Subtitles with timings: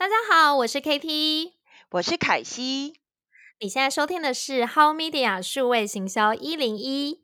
[0.00, 1.54] 大家好，我是 KT，
[1.90, 3.00] 我是凯西。
[3.58, 7.18] 你现在收听的是 How Media 数位行销一零一。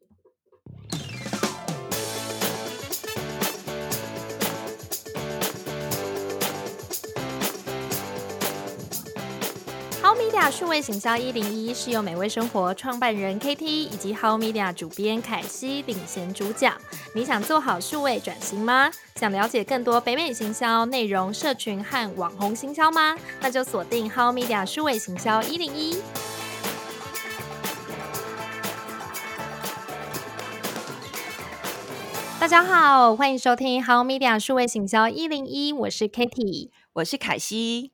[10.02, 16.76] How Media 数位行销一零一是由美味生活创办人 KT 以及 How Media 主编凯西领衔主讲。
[17.16, 18.90] 你想做好数位转型吗？
[19.14, 23.16] 想了解更多北美行销内容、社群和网红行销吗？
[23.40, 26.02] 那就锁定 How Media 数位行销一零一。
[32.40, 37.92] 大家好，欢迎收听 How Media 数位行销一零一，我是 Kitty，我是凯西。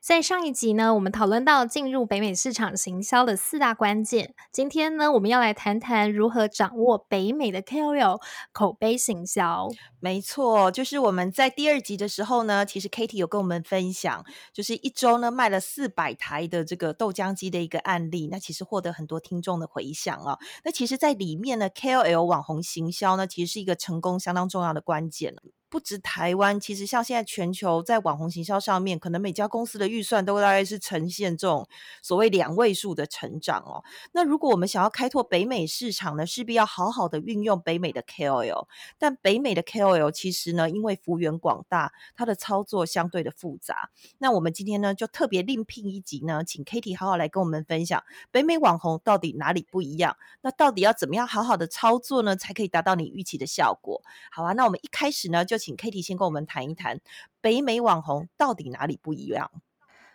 [0.00, 4.34] 在上一集呢，我们讨论到进入北美市场行销的四大关键。
[4.50, 8.20] 今天呢，我们要来谈谈如何掌握北美的 KOL
[8.52, 9.68] 口碑行销。
[10.00, 18.28] 没错，就是我们在第二集的时候呢，其实 Katie 有跟我们分享，就是一周呢卖了四百台的这个豆浆机的一个案例。
[18.30, 20.38] 那其实获得很多听众的回响哦。
[20.64, 25.34] 那其实，在里面呢，KOL 网红行销呢，其实是一个成功相当重要的关键。
[25.72, 31.66] 不止台湾，其实像现在全球在网红行销上面，可能每家公司的预算都大概是呈现这种
[32.02, 33.82] 所谓两位数的成长哦。
[34.12, 38.66] 那如果我们想要开拓北美市场呢，势必要好好的运用北美的 KOL。
[38.98, 43.88] 但北美的 KOL 其实呢，因为幅员广大，它的操作相对的复杂。
[44.18, 50.18] 那我们今天呢，就特别另聘一集呢，请 Kitty 好好来跟我们分享北美网红到底哪里不一样？
[50.42, 54.02] 那到底要怎么样好好的操作呢，才可以达到你预期的效果？
[54.30, 57.00] 好啊，那我们一开始呢，就请 Kitty 先跟我们谈一谈
[57.40, 59.62] 北美网红到底哪里不一样。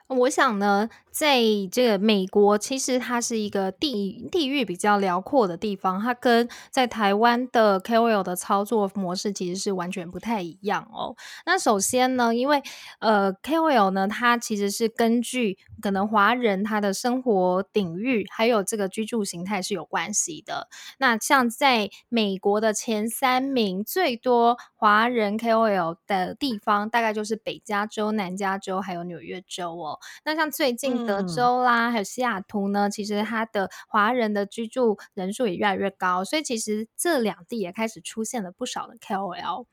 [0.09, 11.13] 我想呢，在这个美国，其实它是一个地地域比较辽阔的地方，它跟在台湾的 KOL 的操作模式其实是完全不太一样哦。
[11.45, 12.63] 那首先呢，因为
[12.99, 20.69] 呃 KOL 呢，它其实是根据可能华人他的生活领域还有这个居住形态是有关系的。
[20.99, 29.96] 那像在美国的前三名最多华人 KOL 的地方，大概就是北加州、南加州还有纽约州哦。
[30.23, 39.65] 那像最近德州啦，还有西雅图呢，其实它的华人的居住人数也越来越高，所以其实这两地也开始出现了不少的 KOL。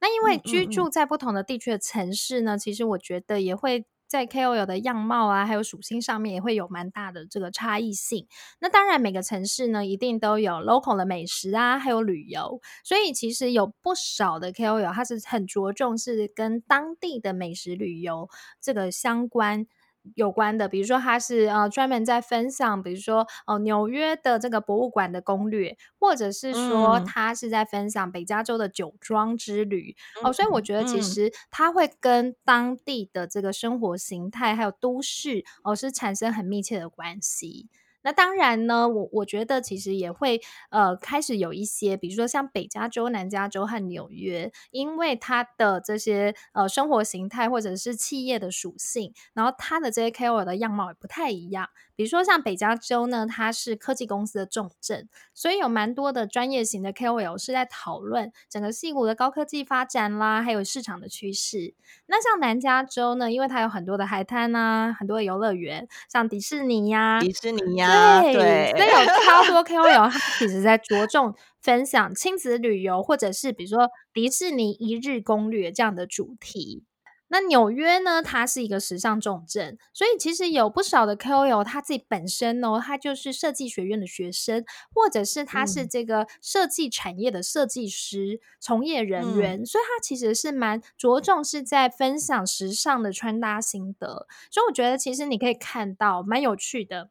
[0.00, 3.86] 那因为居住在不同的地区的城市呢，其实我觉得也会。
[4.10, 8.26] 在 KOL 的样貌啊，还有属性上面也会有蛮大的这个差异性。
[8.58, 12.60] 那当然，每个城市呢一定都有 local 的美食啊，还有旅游。
[12.82, 18.28] 所以其实有不少的 KOL，它是很着重是跟当地的美食旅游
[18.60, 19.68] 这个相关。
[20.14, 29.94] 有关的，比如说他是呃专门在分享，比如说哦纽约的这个博物馆的攻略，或者是说他是在分享北加州的酒庄之旅。
[30.22, 37.68] 哦，所以我觉得其实他会跟当地的这个生活形态还有都市哦是产生很密切的关系。
[38.02, 40.40] 那当然呢，我我觉得其实也会
[40.70, 51.68] 呃开始有一些，比如说像北加州、南加州和纽约，因为它的这些呃生活形态或者是企业的属性，然后它的这些 KOL 的样貌也不太一样。
[51.94, 61.74] 比如说像北加州呢，它是科技公司的重镇，所以有蛮多的专业型的 KOL 是在讨论整个戏谷的高科技发展啦，还有市场的趋势。
[62.06, 67.89] 那像南加州呢，因为它有很多的海滩啊，很多的游乐园，像迪士尼呀，迪士尼呀，
[68.22, 76.84] 对，所以有超多 KOL，他其实在着重分享亲子旅游，或者是比如说迪士尼一日攻略这样的主题。
[77.32, 78.20] 那纽约呢？
[78.20, 94.26] 它是一个时尚重镇，所以其实有不少的 KOL 他自己本身哦，他就是设计学院的学生，或者是他是这个设计产业的设计师从业人员，所以他其实是蛮着重是在分享时尚的穿搭心得。
[94.50, 97.10] 所以我觉得其实你可以看到蛮有趣的，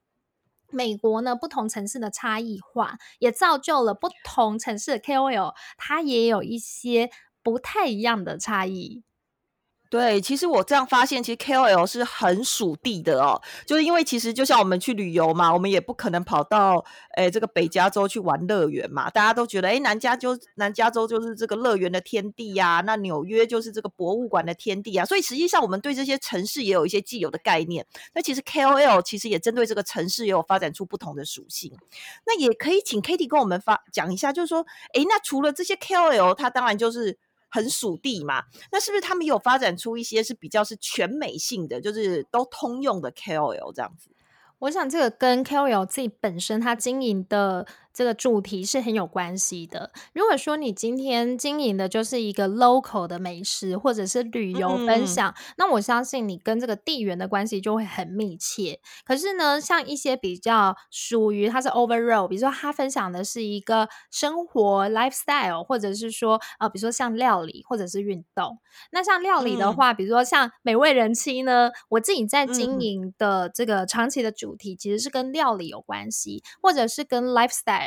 [0.71, 7.09] 美国呢不同城市的差异化，也造就了不同城市的 KOL，它也有一些
[7.43, 9.03] 不太一样的差异。
[9.89, 27.83] 对，其实我这样发现，其实 KOL 是很属地的哦，就是因为其实就像我们去旅游嘛，我们也不可能跑到诶这个北加州去玩乐园嘛，大家都觉得诶南加州南加州就是这个乐园的天地呀，那纽约就是这个博物馆的天地啊，所以实际上我们对这些城市也有一些既有的概念。
[28.13, 31.75] 那其实 KOL 其实也针对这个城市也有发展出不同的属性。
[32.27, 34.63] 那也可以请 Kitty 跟我们发讲一下，就是说，
[34.93, 37.17] 诶那除了这些 KOL，它当然就是。
[37.49, 44.09] 很属地嘛，那是不是他们有发展出一些是比较是全美性的，就是都通用的 KOL 这样子？
[44.59, 49.91] 我想这个跟 KOL 自己本身他经营的这个主题是很有关系的。
[50.13, 58.79] 如果说你今天经营的就是一个 local 的美食或者是旅游分享，那我相信你跟这个地缘的关系就会很密切。
[59.05, 68.59] 可是呢，像一些比较属于它是 overall，比如说他分享的是一个生活 lifestyle，或者是说呃，比如说像料理或者是运动。
[68.91, 77.78] 那像料理的话，比如说像美味人妻呢，我自己在经营的这个长期的主题其实是跟料理有关系，或者是跟 lifestyle。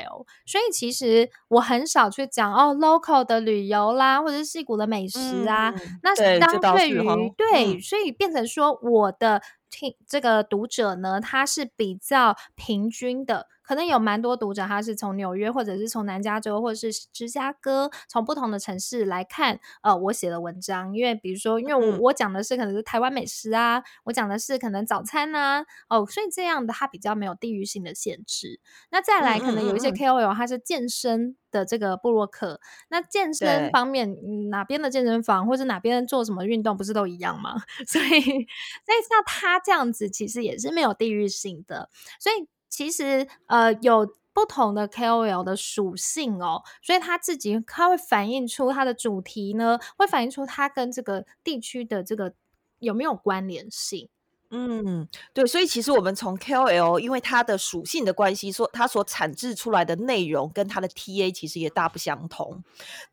[0.46, 5.74] 所以其实我很少去讲哦，local 的旅游啦，或者是戏谷的美食啊。
[6.02, 6.98] 那相对于
[7.36, 13.48] 对，所以变成说我的听这个读者呢，他是比较平均的。
[13.72, 20.94] 可能有蛮多读者，他是从纽约，或者是从南加州，或者是芝加哥，从不同的城市来看，呃，我写的文章。
[20.94, 28.60] 因为比如说，因为我我讲的是可能是台湾美食啊，我讲的是可能早餐啊，哦，所以这样的它比较没有地域性的限制。
[28.90, 32.60] 那再来，可能有一些 KOL，他是健身的这个布洛克，
[32.90, 34.14] 那健身方面，
[34.50, 37.54] 哪边的健身房或者哪边做什么运动，不是都一样吗？
[37.88, 38.04] 所以，
[38.84, 41.88] 所以像他这样子，其实也是没有地域性的，
[42.20, 42.46] 所以。
[42.72, 52.32] 其实，呃，有不同的 KOL 的属性哦，所以他自己他会反映出他的主题呢，会反映出他跟这个地区的这个
[52.78, 54.08] 有没有关联性。
[54.54, 62.62] 嗯，对，所以其实我们从 KOL，因为它的属性的关系，说它所产制出来的内容跟它的 TA 其实也大不相同。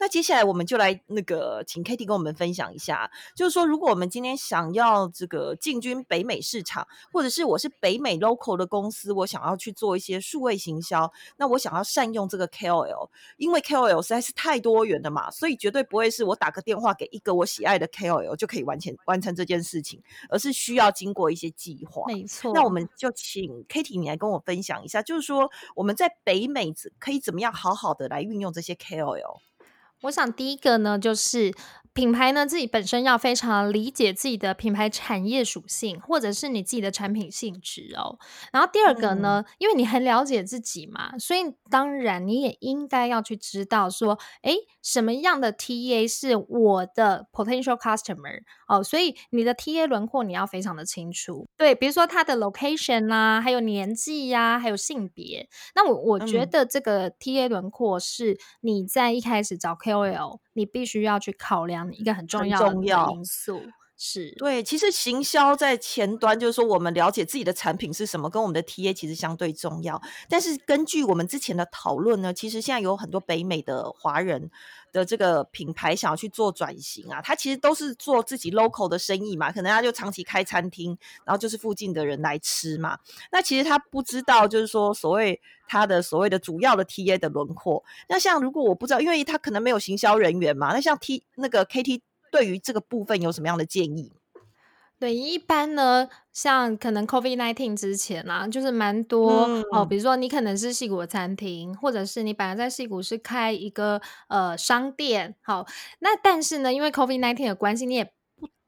[0.01, 13.07] 那接下来我们就来那个请 Kitty 跟我们分享一下，就是说如果我们今天想要这个进军北美市场，或者是我是北美 local 的公司，我想要去做一些数位行销，那我想要善用这个 KOL，
[13.37, 21.28] 因为 KOL 实在是太多元了嘛，所以绝对不会是我打个电话给一个我喜爱的 KOL 就可以完成完成这件事情，而是需要经过。
[21.29, 22.53] 一些计划，没错。
[22.53, 29.39] 那我们就请 Kitty 你来跟我分享一下，就是说我们在北美可以怎么样好好的来运用这些 KOL。
[30.03, 31.53] 我想第一个呢，就是
[31.91, 38.17] 品牌呢自己本身要非常理解自己的品牌产业属性，或者是你自己的产品性质哦。
[38.53, 48.81] 然后第二个呢，因为你很了解自己嘛，所以当然你也应该要去知道说，哎，什么样的 TA 是我的 potential customer 哦。
[48.81, 51.47] 所以你的 TA 轮廓你要非常的清楚。
[51.57, 55.49] 对，比如说他的 location 啊，还有年纪呀，还有性别。
[55.75, 59.75] 那我我觉得这个 TA 轮廓是你在一开始找。
[59.89, 63.61] KOL，你必须要去考量一个很重要的因素，
[63.99, 64.63] 是对。
[64.63, 70.01] 其实行销在前端，就是说我们了解自己的产品是什么，跟我们的 TA 其实相对重要。
[70.27, 74.49] 但是根据我们之前的讨论呢，其实现在有很多北美的华人。
[74.91, 82.97] 的这个品牌想要去做转型啊，他其实都是做自己 local 的生意嘛，可能他就长期开餐厅，然后就是附近的人来吃嘛。
[83.31, 87.83] 那其实他不知道，就是说所谓他的所谓的主要的 TA 的轮廓。
[88.07, 94.11] 那像如果我不知道，因为他可能没有行销人员嘛，那像 T 那个 KT 对于这个部分有什么样的建议？
[94.99, 105.65] 对，一般呢，像可能 COVID nineteen 之前啊，就是蛮多哦，比如说你可能是戏谷的餐厅，或者是你本来在戏谷是开一个呃商店，好，
[105.99, 108.11] 那但是呢，因为 COVID nineteen 的关系，你也。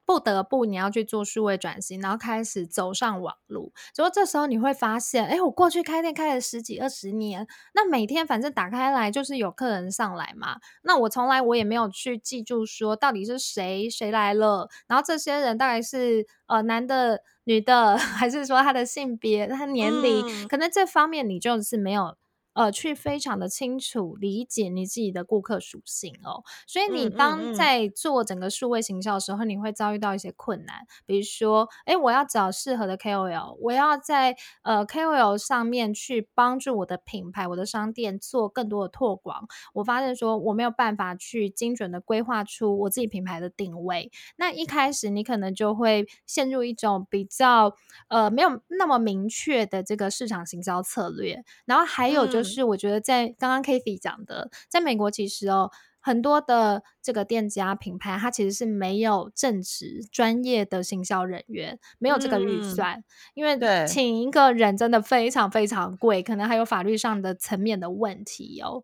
[0.04, 3.72] 不得不你要去做数位转型，然后开始走上网路。
[3.94, 10.56] 结果这时候你会发现，哎，我过去开店开了十几二十年，那每天反正打开来就是有客人上来嘛。
[10.82, 22.16] 那我从来我也没有去记住说到底是谁谁来了，然后这些人大概是呃男的、女的， 还是说他的性别、他年龄，可能这方面你就是没有。
[22.54, 39.48] 呃，去非常的清楚理解你自己的顾客属性哦，所以你当在做整个数位行销的时候，你会遭遇到一些困难，比如说，哎，我要找适合的 KOL，我要在呃 KOL 上面去帮助我的品牌、我的商店做更多的拓广。
[39.72, 47.74] 我发现说我没有办法去精准的规划出我自己品牌的定位，那一开始你可能就会陷入一种比较
[48.08, 52.41] 呃没有那么明确的这个市场行销策略，然后还有就。
[52.41, 55.70] 是我觉得在刚刚 Kathy 讲的，在美国其实哦，
[56.00, 68.82] 很多的这个店家品牌，它其实是没有正职专业的行销人员，没有这个预算，因为请一个人真的非常非常贵，可能还有法律上的层面的问题哦。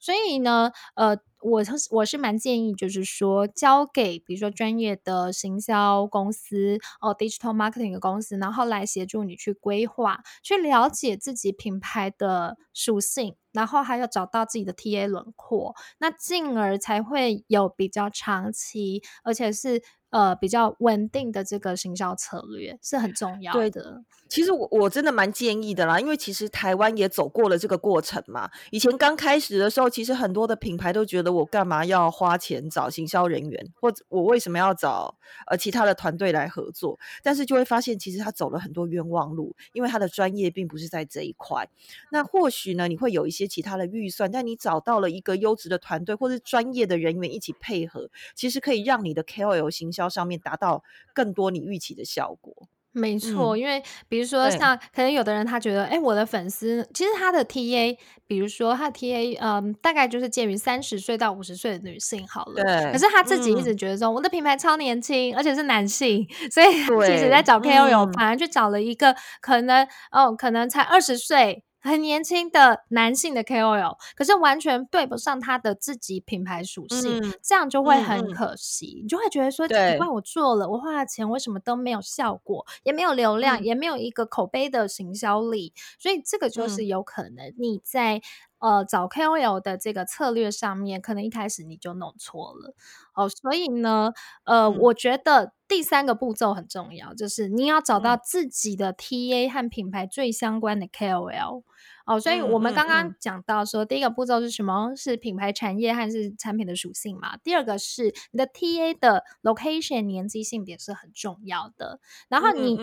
[0.00, 24.02] 所以呢，呃，我我是蛮建议，就是说交给比如说专业的行销公司哦，digital marketing 的公司，然后来协助你去规划，去了解自己品牌的属性，然后还要找到自己的 TA 轮廓，那进而才会有比较长期，而且是呃比较稳定的这个行销策略是很重要的。
[24.28, 28.48] 其实我我真的蛮建议的啦，因为其实台湾也走过了这个过程嘛。
[28.70, 35.16] 以前刚开始的时候，其实很多的品牌都觉得我干嘛要花钱找行销人员，或者我为什么要找
[35.48, 36.96] 呃其他的团队来合作？
[37.24, 41.68] 但是就会发现，其实他走了很多冤枉路，因为他的专业并不是在这一块。
[42.12, 50.82] 那或许呢，你会有一些其他的预算，但你找到了一个优质的团队或者专业的人员一起配合，其实可以让你的 KOL 行销上面达到
[51.14, 52.54] 更多你预期的效果。
[52.92, 62.64] 没错，因为比如说像可能有的人他觉得，哎，我的粉丝其实他的 TA，比如说他的 TA，嗯，大概就是介于三十岁到五十岁的女性好了。
[62.64, 62.90] 对。
[62.90, 66.72] 可是他自己一直觉得说，我的品牌超年轻，而且是男性， 所以
[67.06, 71.62] 其实在找 KOL，反而去找了一个可能，哦，可能才二十岁。
[71.80, 79.00] 很年轻的男性的 KOL，可是完全对不上他的自己品牌属性，这样就会很可惜。
[79.02, 85.72] 你就会觉得说，奇怪，我做了，我花了钱，为什么都没有效果，也没有流量，也没有一个口碑的行销力？
[85.98, 88.20] 所以这个就是有可能你在
[88.60, 92.74] 呃找 KOL 的这个策略上面，可能一开始你就弄错了。
[93.14, 94.12] 哦，所以呢，
[94.44, 101.64] 呃，我觉得第三个步骤很重要，就是你要找到自己的 TA 和品牌最相关的 KOL。
[102.10, 104.96] 哦，所以我们刚刚讲到说，第一个步骤是什么？
[104.96, 107.36] 是品牌产业还是产品的属性嘛？
[107.36, 112.00] 第二个是你的 TA 的 location 年纪性别是很重要的。
[112.28, 112.76] 然后你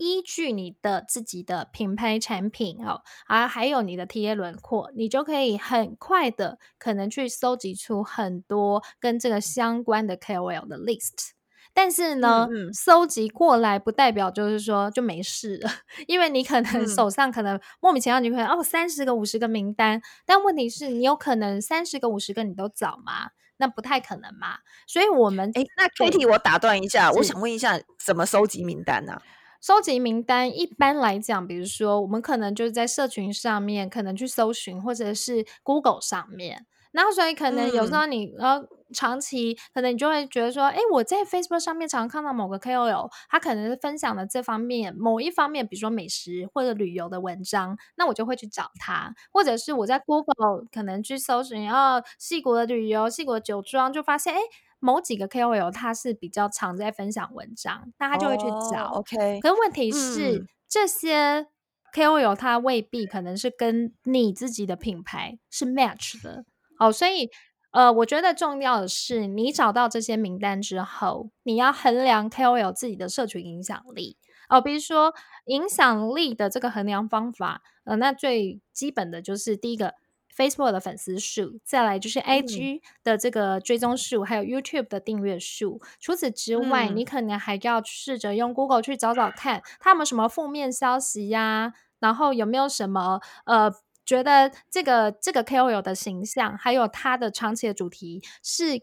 [0.00, 11.33] 依据你的自己的品牌产品哦，啊，还有你的 TA 轮廓，你就可以很快的可能去搜集出很多跟这个相关的 KOL 的 list。
[11.74, 15.70] 但是呢，搜集过来不代表就是说就没事了，
[16.06, 23.30] 因为你可能手上可能莫名其妙，你可能哦三十个、五十个名单，但问题是你有可能三十个、五十个你都找吗？
[23.56, 24.58] 那不太可能嘛。
[24.86, 29.20] 所以，我们哎，那 Kitty，我打断一下，我想问一下，怎么收集名单呢？
[29.60, 36.66] 收集名单一般来讲，比如说我们可能就是在社群上面，可能去搜寻，或者是 Google 上面。
[36.94, 54.38] 然后，所以可能有时候你呃长期可能你就会觉得说，哎，我在 Facebook 上面常常看到某个 KOL，他可能是分享的这方面某一方面，比如说美食或者旅游的文章，那我就会去找他，或者是我在 Google 可能去搜寻，然后细谷的旅游、细谷的酒庄，就发现哎，
[54.78, 58.92] 某几个 KOL 他是比较常在分享文章，那他就会去找。
[58.92, 61.48] OK，可是问题是这些
[61.92, 66.44] KOL 他未必可能是跟你自己的品牌是 match 的。
[66.78, 67.30] 哦，所以，
[67.70, 74.16] 呃，我觉得重要的是，你找到这些名单之后，你要衡量 KOL 自己的社群影响力。
[74.48, 75.14] 哦，比如说
[75.46, 79.94] 影响力的这个衡量方法，呃，那最基本的就是第一个
[80.36, 85.80] Facebook 的粉丝数，再来就是 IG 的这个追踪数，还有 YouTube 的订阅数。
[85.98, 93.72] 除此之外，你可能还要试着用 Google 去找找看，他们什么负面消息呀，然后有没有什么呃。
[94.04, 98.80] 觉得这个这个 KOL 的形象，还有它的长期的主题，是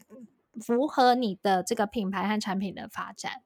[0.66, 3.44] 符合你的这个品牌和产品的发展。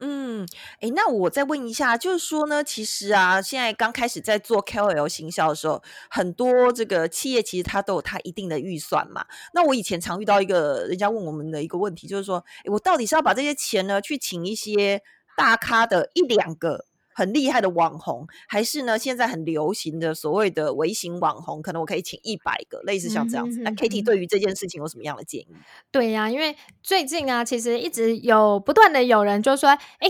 [0.00, 0.46] 嗯，
[0.80, 9.24] 哎，那我再问一下，就是说呢，其实啊，现在刚开始在做 KOL 行销的时候，很多这个企业其实它都有它一定的预算嘛。
[9.54, 15.00] 那我以前常遇到一个人家问我们的一个问题，就是说，我到底是要把这些钱呢，去请一些
[15.36, 16.84] 大咖的一两个？
[17.14, 18.98] 很厉害的网红，还是呢？
[18.98, 23.60] 现在很流行的所谓的微型网红，可能我可以请一百个，类似像这样子。
[23.60, 25.46] 那 Kitty 对于这件事情有什么样的建议？
[25.90, 30.08] 对呀，因为最近啊，其实一直有不断的有人就说：“哎，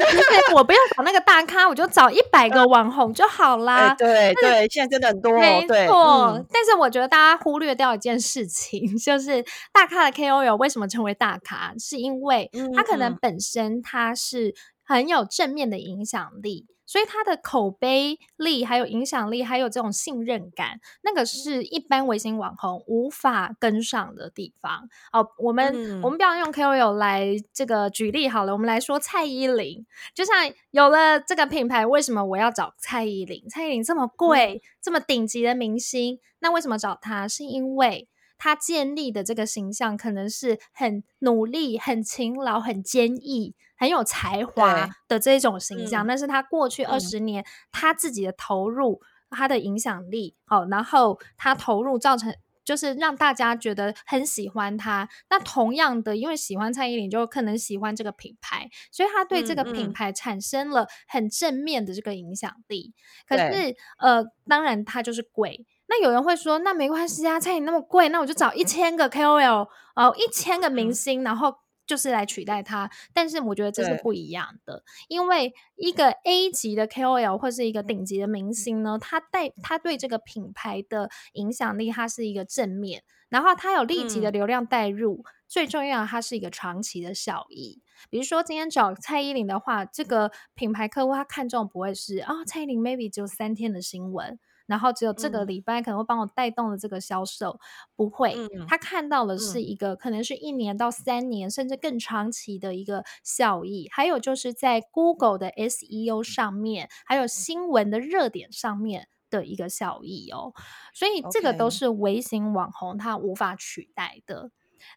[0.55, 6.45] 我不要找那个大咖，我就找一百个网红就好 啦。”对对，现在真的很多，没错。
[6.51, 16.67] 但是我觉得大家忽略掉一件事情， 就是大咖的 KOL 为什么成为大咖，是因为他可能本身他是很有正面的影响力。
[16.87, 24.87] 所以他的口碑力、还有影响力、还有这种信任感，那个是一般微信网红无法跟上的地方。
[25.11, 30.35] 哦，我们我们不要用 KOL 来这个举例好了，我们来说蔡依林，就像
[30.73, 33.49] 有了这个品牌，为什么我要找蔡依林？
[33.49, 37.26] 蔡依林这么贵、这么顶级的明星，那为什么找她？
[37.26, 38.07] 是因为
[38.45, 43.55] 她建立的这个形象可能是很努力、很勤劳、很坚毅。
[43.77, 52.33] 很有才华的这种形象，但是他过去二十年他自己的投入，他的影响力，好，然后他投入造成
[52.65, 55.09] 就是让大家觉得很喜欢他。
[55.29, 62.95] 那同样的，因为喜欢蔡依林，就可能喜欢这个品牌，所以他对这个品牌产生了很正面的这个影响力。
[63.29, 65.67] 可是，呃，当然他就是贵。
[65.87, 71.57] 那有人会说，那没关系啊，蔡依林那么贵，那我就找一千个 KOL，哦，一千个明星，然后。
[71.87, 72.91] 就是来取代它。
[73.12, 87.83] 但是我觉得这是不一样的，因为一个 A 级的 KOL 或是一个顶级的明星呢，他带他对这个品牌的影响力，它是一个正面，然后它有立即的嗯流量带入，最重要它是一个长期的效益。
[88.09, 94.38] 比如说今天找蔡依林的话，这个品牌客户他看中不会是啊、蔡依林 maybe 只有三天的新闻。
[94.66, 97.59] 然后只有这个嗯礼拜可能会帮我带动了这个销售，
[97.97, 103.88] 不会，嗯他看到的嗯是一个可能是一年到三年甚至更长期的一个效益。
[103.90, 110.52] 还有就是在 Google 的 SEO 上面，还有新闻的热点上面的一个效益哦。
[110.92, 114.50] 所以这个都是微型网红他无法取代的。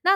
[0.04, 0.12] 那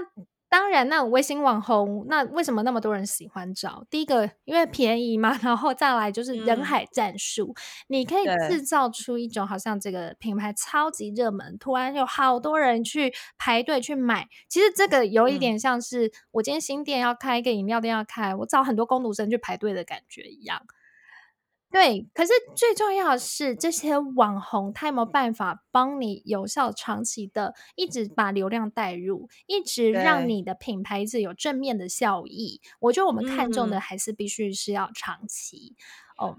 [0.52, 3.86] 当然，那微型网红，那为什么那么多人喜欢找？
[3.90, 7.56] 第一个，因为便宜嘛，然后再来就是人嗯海战术，
[7.88, 14.28] 你可以对制造出一种好像这个品牌超级热门，突然有好多人去排队去买。
[14.50, 20.62] 其实这个有一嗯点像是我今天新店要开，一个饮料店要开，我找很多工读生去排队的感觉一样。
[21.72, 32.60] 对，可是最重要的是，这些网红他有没有办法帮你有效长期的一直把流量带入，一直让你的品牌子有正面的效益？
[32.82, 35.78] 我觉得我们看重的嗯还是必须是要长期。
[36.18, 36.38] 哦，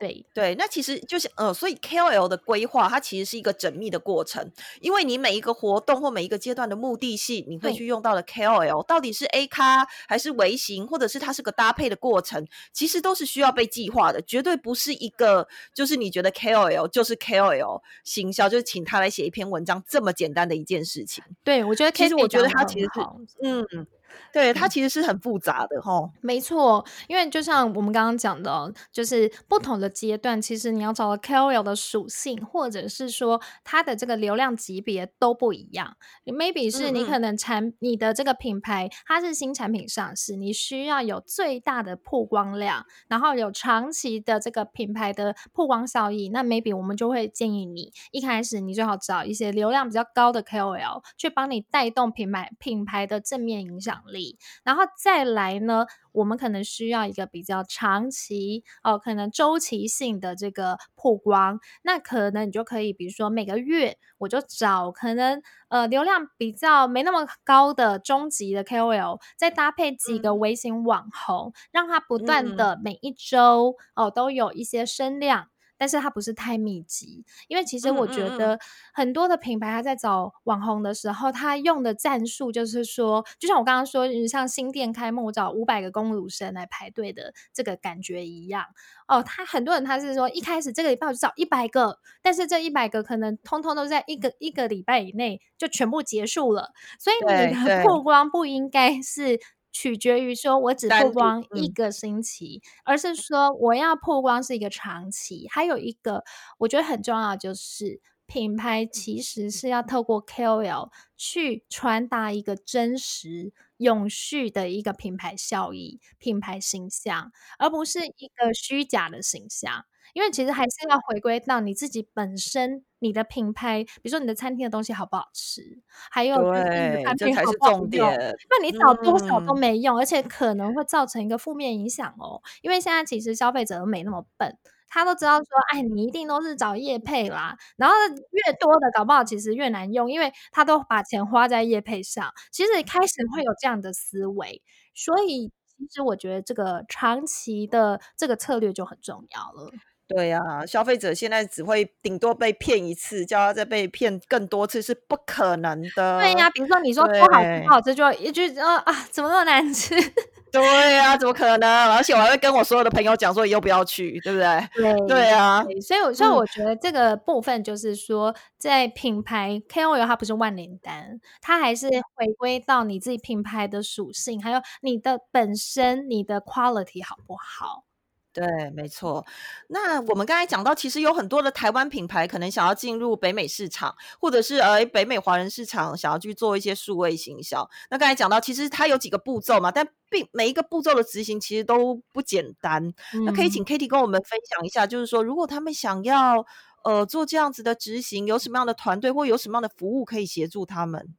[0.00, 21.22] 对，对，那其实就是呃，所以 KOL 的规划它其实是一个缜密的过程，因为你每一个活动或每一个阶段的目的性，你会去用到的 KOL 到底是 A 咖还是微型，或者是它是个搭配的过程，其实都是需要被计划的，绝对不是一个就是你觉得 KOL 就是 KOL 行销，就是请他来写一篇文章这么简单的一件事情。
[21.44, 23.86] 对，我觉得其实我觉得讲得很它其实是好嗯，
[24.32, 26.10] 对，它其实是很复杂的哈。
[26.20, 35.96] 没错，因为就像我们刚刚讲的哦，就是不同的阶段，其实你要找到 KOL 的属性，或者是说它的这个流量级别都不一样。
[36.24, 46.28] maybe 是你可能产你的这个品牌它是新产品上市，你需要有最大的曝光量，然后有长期的这个品牌的曝光效益。
[46.28, 54.38] 那 maybe 我们就会建议你一开始你最好找一些流量比较高的 KOL 去帮你带动品牌品牌的正面影响力。
[54.64, 61.58] 然后再来呢，我们可能需要一个比较长期哦，可能周期性的这个曝光。
[61.82, 75.48] 那可能你就可以，比如说每个月我就找可能呃流量比较没那么高的中级的 KOL，再搭配几个嗯微型网红，让它不断嗯的每一周哦都有一些声量。
[75.80, 78.58] 但是它不是太密集，因为其实嗯我觉得
[78.92, 88.66] 很多的品牌它在找网红的时候，它用的战术就是说，就像我刚刚说，你像新店开幕，我找五百个公路生来排队的这个感觉一样。
[89.08, 99.40] 哦，他很多人他是说一开始这个礼拜我就找一百个，但是这一百个可能通通都在一个一个礼拜以内就全部结束了，所以你的曝光不应该是
[99.72, 105.46] 取决于说我只曝光一嗯个星期，而是说我要曝光是一个长期。
[105.50, 106.24] 还有一个
[106.58, 108.00] 我觉得很重要，就是
[108.30, 119.84] 品牌其实是要透过 KOL 去传达一个真实、永续的一个品牌效益、品牌形象，而不是一个虚假的形象。
[120.14, 125.80] 因为其实还是要回归到你自己本身，你的品牌，比如说你的餐厅的东西好不好吃，
[126.12, 128.08] 还有就是你的对，产品好不好用。
[128.48, 132.40] 那你找多少都嗯，没用，而且可能会造成一个负面影响哦。
[132.62, 134.56] 因为现在其实消费者都没那么笨，
[134.90, 137.94] 他都知道说，哎，你一定都是找叶配啦，然后
[138.32, 142.30] 越多的搞不好其实越难用，因为他都把钱花在叶配上。
[142.50, 144.60] 其实开始会有这样的思维，
[144.94, 149.70] 所以其实我觉得这个长期的这个策略就很重要了。
[150.08, 156.50] 对呀，消费者现在只会顶多被骗一次，叫他再被骗更多次是不可能的对呀，的。
[156.52, 159.94] 比如说你说不好吃，不好吃，就一句呃啊，怎么那么难吃？
[160.52, 161.92] 对呀，怎么可能？
[161.92, 164.68] 而且我还会跟我所有的朋友讲说以后不要去，对不对？
[164.74, 165.06] 对。
[165.06, 177.84] 对啊，对，所以我所以嗯我觉得这个部分就是说，在品牌 KOL 它不是万灵丹，它还是回归到你自己品牌的属性，还有你的本身你的 quality 好不好？
[178.32, 179.26] 对，没错。
[179.68, 187.68] 那我们刚才讲到，其实有很多的台湾品牌可能想要进入北美市场，或者是呃北美华人市场，想要去做一些数位行销。
[187.90, 192.94] 那刚才讲到，其实它有几个步骤嘛，但并每一个步骤的执行其实都不简单。
[193.24, 193.66] 那可以请嗯。
[193.66, 196.46] Kitty 跟我们分享一下，就是说，如果他们想要
[196.84, 201.14] 呃做这样子的执行，有什么样的团队或有什么样的服务可以协助他们？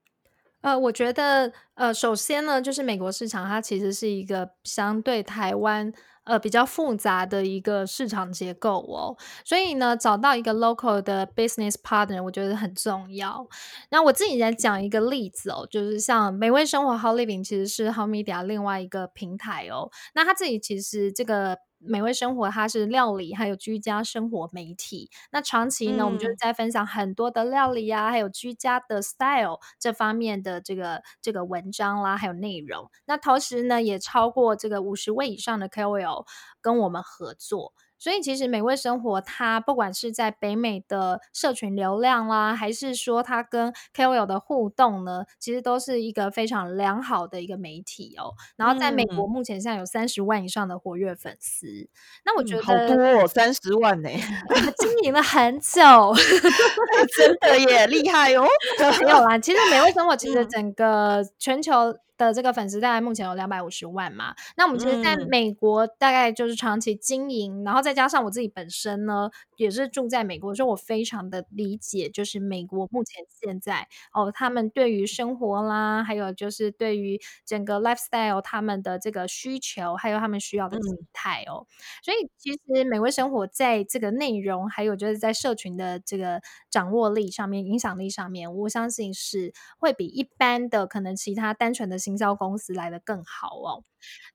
[0.61, 5.91] 呃，我觉得，呃，首先呢，就是美国市场它其实是一个相对台湾，
[6.23, 9.17] 呃，比较复杂的一个市场结构哦。
[9.43, 13.47] 所以呢，找到一个 local 的 business partner，我觉得很重要。
[13.89, 19.89] 那我自己来讲一个例子哦，就是像美味生活 How Living 其实是 How Media 另外一个平台哦。
[20.13, 21.57] 那他自己其实这个。
[21.83, 25.09] 美味生活，它是料理还有居家生活媒体。
[25.31, 32.89] 那长期呢，我们就是在分享很多的料理啊，还有居家的 style 这方面的这个这个文章啦，还有内容。
[33.05, 36.25] 那同时呢，也超过这个五十位以上的 KOL
[36.61, 37.73] 跟我们合作。
[38.01, 48.33] 所以其实美味生活，它不管是在北美的社群流量啦，还是说它跟 KOL 的互动呢，其实都是一个非常良好的一个媒体哦。
[48.55, 51.67] 然后在美国目前现在有三十万以上的活跃粉丝，
[52.25, 54.09] 那我觉得好多哦，三十万呢，
[54.79, 56.15] 经营了很久，
[57.15, 58.47] 真的耶，厉害哦。
[59.05, 61.95] 没有啦，其实美味生活其实整个全球。
[62.27, 81.65] 的这个粉丝大概目前有两百五十万嘛，那我们其实在美国大概就是长期经营，然后再加上我自己本身呢也是住在美国，所以我非常的理解，就是美国目前现在哦，他们对于生活啦，还有就是对于整个 lifestyle 他们的这个需求，还有他们需要的形态哦，
[82.03, 93.83] 所以其实美味生活在这个内容，还有就是在社群的这个掌握力上面、影响力上面，我相信是会比一般的可能其他单纯的行销公司来的更好哦。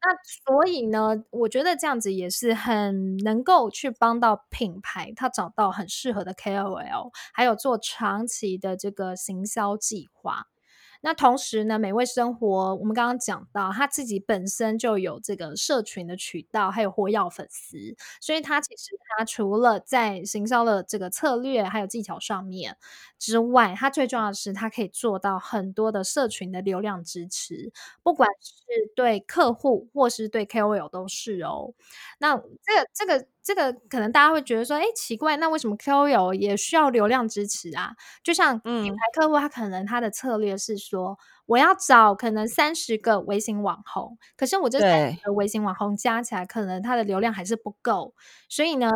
[0.02, 0.14] 那
[0.46, 10.46] 所以呢，我觉得这样子也是很能够去帮到品牌，他找到很适合的 KOL，还有做长期的这个行销计划。
[11.02, 17.76] 那同时呢，美味生活我们刚刚讲到，他自己本身就有这个社群的渠道，还有活跃粉丝，
[18.20, 22.76] 所以他其实他除了在行销的这个策略还有技巧上面
[23.18, 28.54] 之外，他最重要的是他可以做到很多的社群的流量支持，不管是
[28.94, 31.72] 对客户或是对 KOL 都是哦。
[32.18, 33.26] 那这个这个。
[33.46, 37.92] 这个可能大家会觉得说，哎，奇怪，那为什么 KOL 也需要流量支持啊？
[38.24, 48.14] 就像品牌客户，他可能他的策略是说，我要找可能三十个微型网红，可是我这三十个微型网红加起来，可能他的流量还是不够，
[48.48, 48.90] 所以呢。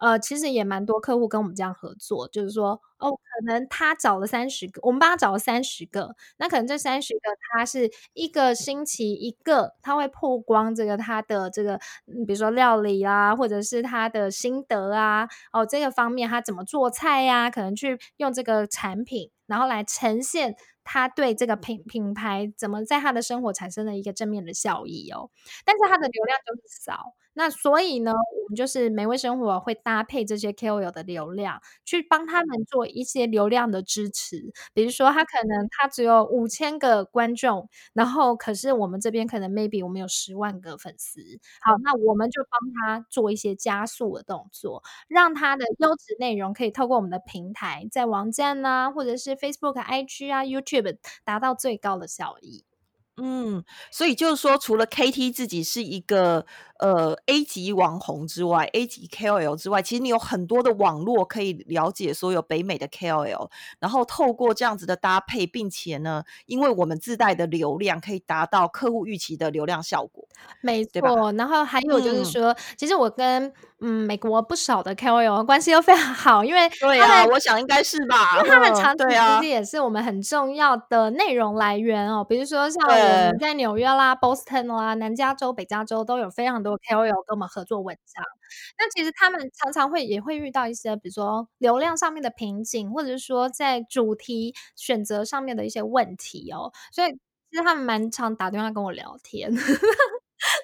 [0.00, 7.20] 呃，其实也蛮多客户跟我们这样合作，就是说，哦，可能他找了三十个，我们帮他找了三十个，那可能这三十个
[7.52, 11.78] 他是一个星期一个，他会曝光这个他的这个，
[12.26, 25.28] 比如说料理啊，或者是他的心得啊，哦，这个方面他怎么做菜呀，可能去用这个产品，然后来呈现他对这个品品牌怎么在他的生活产生了一个正面的效益哦，
[25.66, 27.14] 但是他的流量就是少。
[27.32, 34.52] 那所以呢，我们就是美味生活会搭配这些 KOL 的流量，去帮他们做一些流量的支持。
[34.74, 41.20] 比如说，他可能他只有五千个观众，然后可是我们这边可能 maybe 我们有十万个粉丝。
[41.62, 52.64] 好，那我们就帮他做一些加速的动作，让他的优质内容可以透过我们的平台，在网站啊，或者是 Facebook、IG 啊、YouTube 达到最高的效益。
[53.22, 56.46] 嗯，所以就是说，除了 KT 自己是一个
[56.78, 70.26] 呃 A 级网红之外，A 级 KOL 之外，其实你有很多的网络可以了解所有北美的 KOL，然后透过这样子的搭配，并且呢，因为我们自带的流量可以达到客户预期的流量效果，
[70.62, 71.30] 没错。
[71.32, 82.86] 然后还有就是说，其实我跟嗯美国不少的 KOL 关系都非常好，因为 对啊，我想应该是吧，因为他们长期其实也是我们很重要的内容来源哦，比如说像。
[82.90, 88.24] 我们在纽约啦、Boston 啦、南加州、北加州都有非常多 KOL 跟我们合作文章。
[88.78, 96.72] 那其实他们常常会也会遇到一些，比如说流量上面的瓶颈，或者是说在主题选择上面的一些问题哦。
[96.92, 97.12] 所以
[97.50, 99.50] 其实他们蛮常打电话跟我聊天。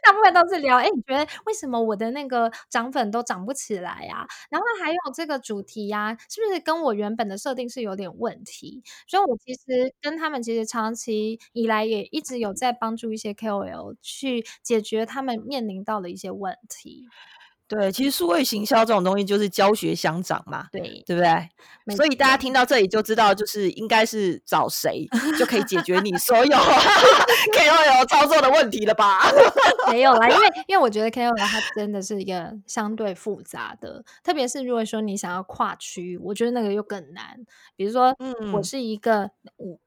[0.02, 4.26] 大部分都是聊，哎，你觉得为什么我的那个涨粉都涨不起来呀？
[4.50, 8.82] 然后还有这个主题呀，是不是跟我原本的设定是有点问题？
[9.08, 17.06] 所以我其实跟他们其实长期以来也一直有在帮助一些 KOL 去解决他们面临到的一些问题。
[17.68, 21.96] 对，其实数位行销这种东西就是教学相长嘛，对，对不对？
[21.96, 25.07] 所以大家听到这里就知道，就是应该是找谁
[25.38, 26.57] 就可以解决你 所有
[27.55, 29.20] KOL 操作的问题了吧？
[29.90, 37.37] 没有啦，因为因为我觉得 KOL 它真的是一个相对复杂的，特别是如果说你想要跨区，我觉得那个又更难。
[37.74, 39.31] 比如说，嗯，我是一个，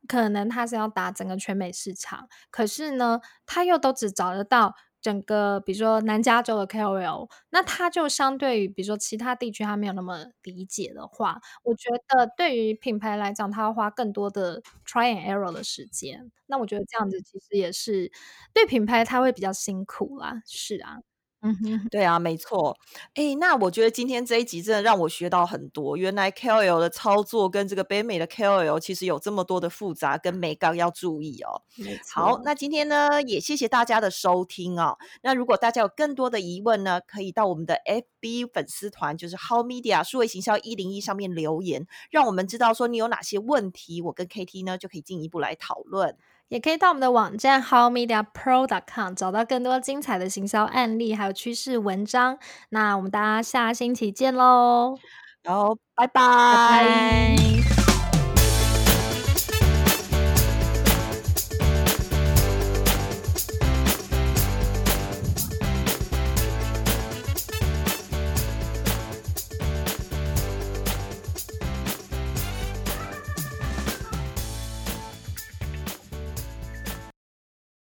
[0.07, 4.75] 可能他是要打整个全美市场，可是呢，他又都只找得到。
[5.01, 16.31] 整个比如说南加州的 KOL，那他就相对于比如说其他地区他没有那么理解的话，我觉得对于品牌来讲，他要花更多的 try and error 的时间。
[16.47, 18.11] 那我觉得这样子其实也是
[18.53, 20.99] 对品牌他会比较辛苦啦，是啊。
[21.41, 21.87] 嗯哼。
[21.89, 22.77] 对啊，没错。
[23.15, 31.61] 诶，那我觉得今天这一集真的让我学到很多，原来 KOL 的操作跟这个北美的 KOL 其实有这么多的复杂跟美感要注意哦。
[31.75, 32.41] 没好，错。
[32.43, 34.97] 那今天呢，也谢谢大家的收听哦。
[35.21, 46.17] 那如果大家有更多的疑问呢，可以到我们的 FB 粉丝团，就是 How Media 数位行销一零一上面留言，让我们知道说你有哪些问题，我跟 KT 呢就可以进一步来讨论。
[46.49, 52.37] 也可以到我们的网站 howmediapro.com 找到更多精彩的行销案例，还有趋势文章。
[52.69, 54.97] 那我们大家下星期见喽，
[55.43, 56.23] 然后，拜拜拜。
[56.85, 57.88] 拜。